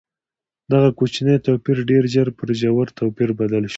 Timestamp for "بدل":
3.39-3.63